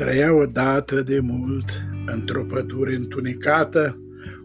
[0.00, 1.70] Trăia odată de mult,
[2.06, 4.02] într-o pădure întunecată,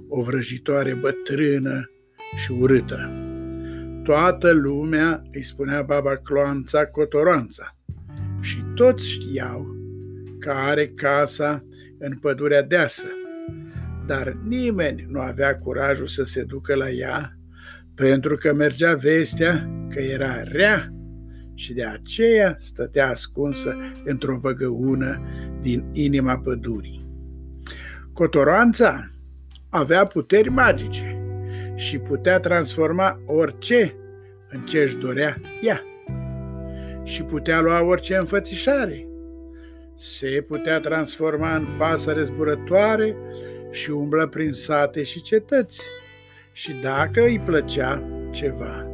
[0.09, 1.89] o vrăjitoare bătrână
[2.35, 3.11] și urâtă.
[4.03, 7.77] Toată lumea îi spunea baba Cloanța Cotoroanța
[8.41, 9.75] și toți știau
[10.39, 11.63] că are casa
[11.99, 13.07] în pădurea deasă,
[14.05, 17.37] dar nimeni nu avea curajul să se ducă la ea
[17.93, 20.93] pentru că mergea vestea că era rea
[21.55, 25.21] și de aceea stătea ascunsă într-o văgăună
[25.61, 27.05] din inima pădurii.
[28.13, 29.09] Cotoroanța
[29.69, 31.19] avea puteri magice
[31.75, 33.95] și putea transforma orice
[34.49, 35.83] în ce își dorea ea.
[37.03, 39.07] Și putea lua orice înfățișare.
[39.95, 43.15] Se putea transforma în pasăre zburătoare
[43.71, 45.81] și umblă prin sate și cetăți.
[46.51, 48.89] Și dacă îi plăcea ceva,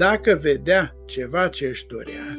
[0.00, 2.38] dacă vedea ceva ce își dorea,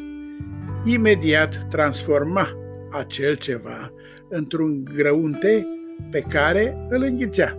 [0.86, 2.47] imediat transforma
[2.91, 3.94] acel ceva
[4.30, 5.67] într-un grăunte
[6.11, 7.58] pe care îl înghițea.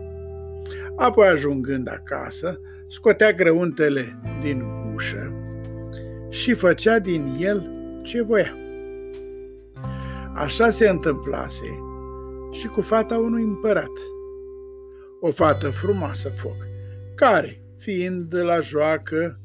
[0.97, 5.33] Apoi, ajungând acasă, scotea grăuntele din gușă
[6.29, 7.71] și făcea din el
[8.03, 8.57] ce voia.
[10.35, 11.81] Așa se întâmplase
[12.51, 13.93] și cu fata unui împărat.
[15.21, 16.67] O fată frumoasă foc,
[17.15, 19.37] care, fiind la joacă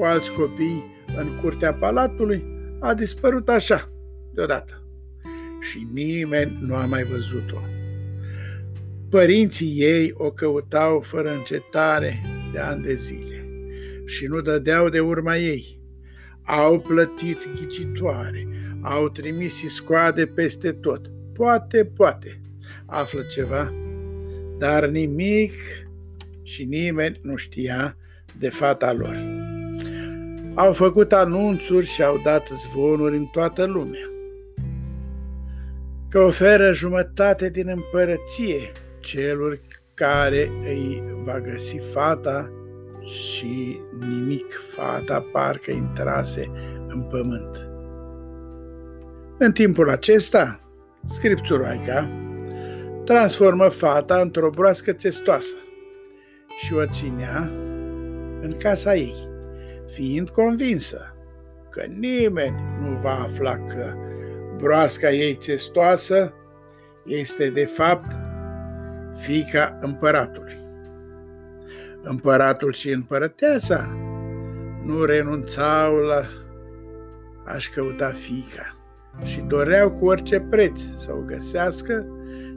[0.00, 0.84] cu alți copii
[1.16, 2.44] în curtea palatului,
[2.78, 3.92] a dispărut așa,
[4.34, 4.82] deodată.
[5.60, 7.58] Și nimeni nu a mai văzut-o.
[9.10, 13.48] Părinții ei o căutau fără încetare de ani de zile
[14.04, 15.80] și nu dădeau de urma ei.
[16.42, 18.48] Au plătit ghicitoare,
[18.80, 21.10] au trimis scoade peste tot.
[21.34, 22.40] Poate, poate,
[22.86, 23.74] află ceva,
[24.58, 25.54] dar nimic
[26.42, 27.96] și nimeni nu știa
[28.38, 29.39] de fata lor.
[30.60, 34.10] Au făcut anunțuri și au dat zvonuri în toată lumea.
[36.08, 39.60] Că oferă jumătate din împărăție celor
[39.94, 42.50] care îi va găsi fata
[43.04, 44.46] și nimic.
[44.76, 46.50] Fata parcă intrase
[46.88, 47.68] în pământ.
[49.38, 50.60] În timpul acesta,
[51.06, 52.10] scripțuroaica
[53.04, 55.56] transformă fata într-o broască testoasă
[56.56, 57.50] și o ținea
[58.40, 59.29] în casa ei,
[59.92, 61.14] fiind convinsă
[61.70, 63.94] că nimeni nu va afla că
[64.56, 66.34] broasca ei testoasă
[67.04, 68.16] este de fapt
[69.14, 70.58] fica împăratului.
[72.02, 73.96] Împăratul și împărăteasa
[74.84, 76.22] nu renunțau la
[77.44, 78.76] a-și căuta fica
[79.22, 82.06] și doreau cu orice preț să o găsească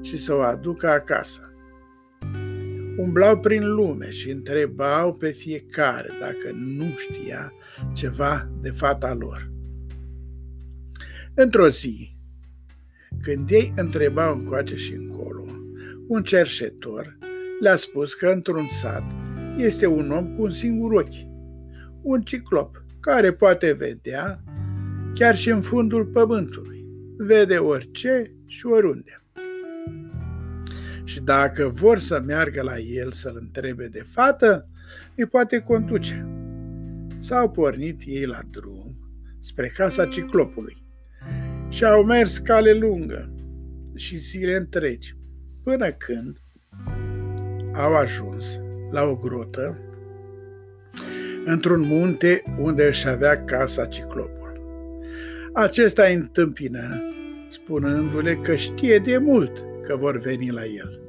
[0.01, 1.53] și să o aducă acasă.
[2.98, 7.54] Umblau prin lume și întrebau pe fiecare dacă nu știa
[7.94, 9.52] ceva de fata lor.
[11.34, 12.16] Într-o zi,
[13.22, 15.46] când ei întrebau încoace și încolo,
[16.08, 17.18] un cerșetor
[17.59, 19.04] le-a spus că într-un sat
[19.58, 21.28] este un om cu un singur ochi,
[22.02, 24.44] un ciclop, care poate vedea
[25.14, 26.86] chiar și în fundul pământului.
[27.18, 29.22] Vede orice și oriunde.
[31.03, 34.68] Și dacă vor să meargă la el să-l întrebe de fată,
[35.16, 36.28] îi poate conduce.
[37.19, 38.96] S-au pornit ei la drum
[39.40, 40.84] spre casa ciclopului
[41.69, 43.34] și au mers cale lungă
[43.96, 45.16] și zile întregi,
[45.63, 46.38] până când
[47.74, 48.59] au ajuns
[48.92, 49.78] la o grotă
[51.46, 54.62] într-un munte unde își avea casa ciclopul.
[55.53, 57.02] Acesta îi întâmpină,
[57.50, 60.99] spunându-le că știe de mult că vor veni la el.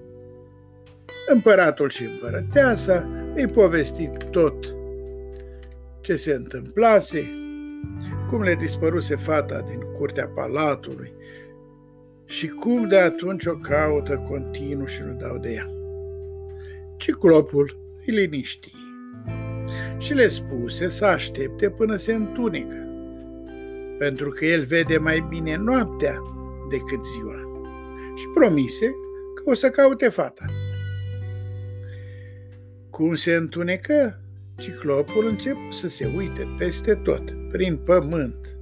[1.29, 4.75] Împăratul și împărăteasa îi povesti tot
[6.01, 7.31] ce se întâmplase,
[8.29, 11.13] cum le dispăruse fata din curtea palatului
[12.25, 15.67] și cum de atunci o caută continuu și nu dau de ea.
[16.97, 18.73] Ciclopul îi liniști
[19.99, 22.89] și le spuse să aștepte până se întunecă,
[23.99, 26.23] pentru că el vede mai bine noaptea
[26.71, 27.54] decât ziua
[28.15, 28.87] și promise
[29.35, 30.45] că o să caute fata.
[32.91, 34.21] Cum se întunecă,
[34.57, 38.57] ciclopul începe să se uite peste tot, prin pământ,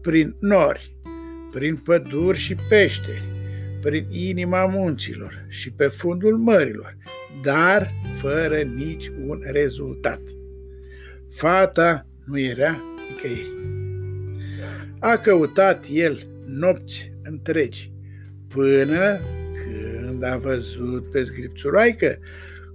[0.00, 0.96] prin nori,
[1.50, 3.24] prin păduri și peșteri,
[3.80, 6.96] prin inima munților și pe fundul mărilor,
[7.42, 10.20] dar fără nici un rezultat.
[11.30, 13.52] Fata nu era nicăieri.
[14.98, 17.92] A căutat el nopți întregi,
[18.54, 19.20] până
[19.52, 22.18] când a văzut pe scripțuroaică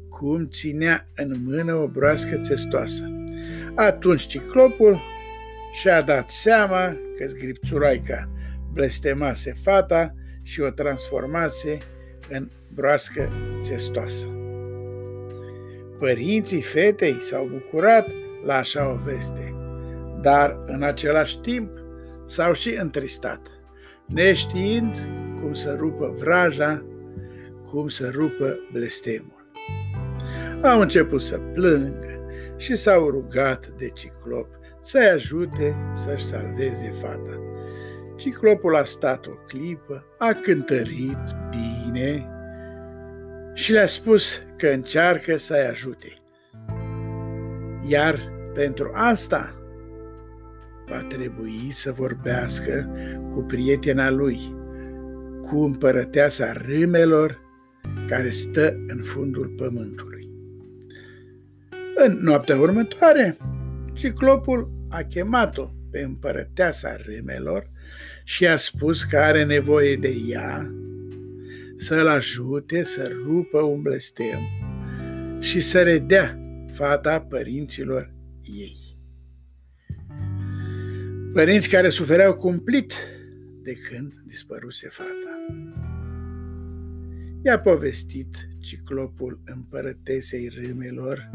[0.09, 3.11] cum ținea în mână o broască testoasă.
[3.75, 5.01] Atunci ciclopul
[5.73, 8.29] și-a dat seama că scripțuroaica
[8.73, 11.77] blestemase fata și o transformase
[12.29, 13.31] în broască
[13.61, 14.25] țestoasă.
[15.99, 18.07] Părinții fetei s-au bucurat
[18.45, 19.55] la așa o veste,
[20.21, 21.69] dar în același timp
[22.25, 23.41] s-au și întristat,
[24.05, 24.95] neștiind
[25.45, 26.85] cum să rupă vraja,
[27.65, 29.49] cum să rupă blestemul.
[30.61, 32.25] Au început să plângă
[32.57, 34.47] și s-au rugat de ciclop
[34.81, 37.39] să-i ajute să-și salveze fata.
[38.15, 42.29] Ciclopul a stat o clipă, a cântărit bine
[43.53, 46.13] și le-a spus că încearcă să-i ajute.
[47.87, 48.19] Iar
[48.53, 49.55] pentru asta
[50.87, 52.89] va trebui să vorbească
[53.31, 54.54] cu prietena lui,
[55.49, 57.39] cu împărăteasa râmelor
[58.07, 60.29] care stă în fundul pământului.
[61.95, 63.37] În noaptea următoare,
[63.93, 67.69] ciclopul a chemat-o pe împărăteasa râmelor
[68.23, 70.73] și a spus că are nevoie de ea
[71.77, 74.39] să-l ajute să rupă un blestem
[75.39, 76.39] și să redea
[76.73, 78.77] fata părinților ei.
[81.33, 82.93] Părinți care sufereau cumplit
[83.65, 85.45] de când dispăruse fata.
[87.43, 91.29] I-a povestit ciclopul împărătesei râmelor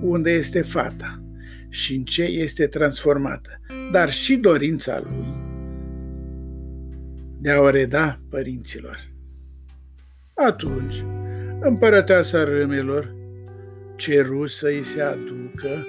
[0.00, 1.22] unde este fata
[1.68, 3.60] și în ce este transformată,
[3.92, 5.50] dar și dorința lui
[7.40, 9.10] de a o reda părinților.
[10.34, 11.04] Atunci,
[11.60, 13.14] împărăteasa râmelor
[13.96, 15.86] ceru să îi se aducă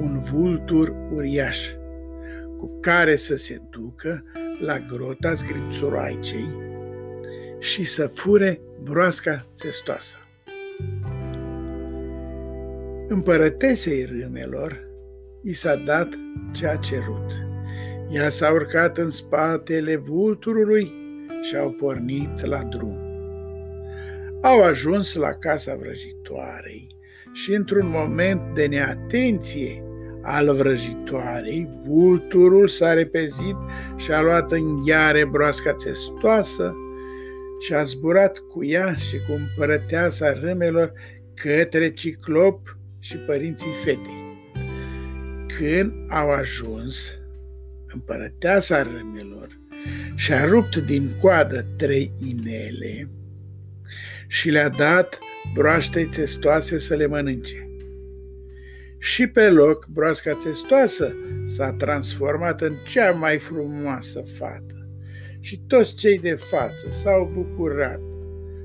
[0.00, 1.66] un vultur uriaș
[2.58, 4.24] cu care să se ducă
[4.60, 6.48] la grota zgripțuroaicei
[7.58, 10.16] și să fure broasca țestoasă.
[13.08, 14.88] Împărătesei râmelor
[15.42, 16.08] i s-a dat
[16.52, 17.32] ce a cerut.
[18.10, 20.92] Ea s-a urcat în spatele vulturului
[21.42, 22.98] și au pornit la drum.
[24.42, 26.96] Au ajuns la casa vrăjitoarei
[27.32, 29.85] și într-un moment de neatenție
[30.26, 33.56] al vrăjitoarei, vulturul s-a repezit
[33.96, 36.74] și a luat în gheare broasca țestoasă
[37.60, 40.92] și a zburat cu ea și cu împărăteasa râmelor
[41.34, 44.24] către ciclop și părinții fetei.
[45.58, 47.18] Când au ajuns,
[47.94, 49.60] împărăteasa râmelor
[50.14, 53.08] și-a rupt din coadă trei inele
[54.26, 55.18] și le-a dat
[55.54, 57.65] broaștei testoase să le mănânce.
[59.12, 64.88] Și pe loc, broasca testoasă s-a transformat în cea mai frumoasă fată.
[65.40, 68.00] Și toți cei de față s-au bucurat,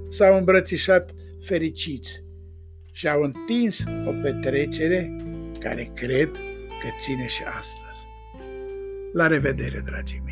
[0.10, 1.12] s-au îmbrățișat
[1.42, 2.24] fericiți
[2.92, 5.16] și au întins o petrecere
[5.60, 6.30] care cred
[6.82, 8.08] că ține și astăzi.
[9.14, 10.31] La revedere, dragii mei!